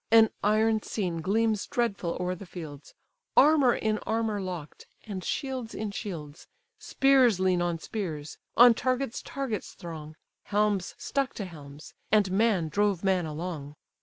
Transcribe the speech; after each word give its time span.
An 0.09 0.31
iron 0.43 0.81
scene 0.81 1.21
gleams 1.21 1.67
dreadful 1.67 2.17
o'er 2.19 2.33
the 2.33 2.47
fields, 2.47 2.95
Armour 3.37 3.75
in 3.75 3.99
armour 3.99 4.41
lock'd, 4.41 4.87
and 5.03 5.23
shields 5.23 5.75
in 5.75 5.91
shields, 5.91 6.47
Spears 6.79 7.39
lean 7.39 7.61
on 7.61 7.77
spears, 7.77 8.39
on 8.57 8.73
targets 8.73 9.21
targets 9.21 9.73
throng, 9.75 10.15
Helms 10.45 10.95
stuck 10.97 11.35
to 11.35 11.45
helms, 11.45 11.93
and 12.11 12.31
man 12.31 12.67
drove 12.67 13.03
man 13.03 13.27
along. 13.27 13.75